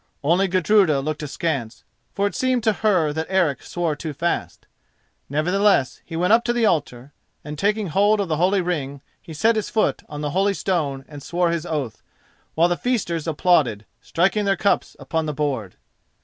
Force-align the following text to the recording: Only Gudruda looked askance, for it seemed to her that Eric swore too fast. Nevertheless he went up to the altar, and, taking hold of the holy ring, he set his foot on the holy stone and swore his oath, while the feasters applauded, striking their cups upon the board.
Only 0.23 0.47
Gudruda 0.47 0.99
looked 0.99 1.21
askance, 1.21 1.83
for 2.11 2.25
it 2.25 2.33
seemed 2.33 2.63
to 2.63 2.73
her 2.73 3.13
that 3.13 3.27
Eric 3.29 3.61
swore 3.61 3.95
too 3.95 4.13
fast. 4.13 4.65
Nevertheless 5.29 6.01
he 6.03 6.15
went 6.15 6.33
up 6.33 6.43
to 6.45 6.53
the 6.53 6.65
altar, 6.65 7.13
and, 7.43 7.55
taking 7.55 7.85
hold 7.89 8.19
of 8.19 8.27
the 8.27 8.37
holy 8.37 8.61
ring, 8.61 9.03
he 9.21 9.31
set 9.35 9.55
his 9.55 9.69
foot 9.69 10.01
on 10.09 10.21
the 10.21 10.31
holy 10.31 10.55
stone 10.55 11.05
and 11.07 11.21
swore 11.21 11.51
his 11.51 11.67
oath, 11.67 12.01
while 12.55 12.67
the 12.67 12.77
feasters 12.77 13.27
applauded, 13.27 13.85
striking 14.01 14.45
their 14.45 14.57
cups 14.57 14.95
upon 14.99 15.27
the 15.27 15.35
board. 15.35 15.75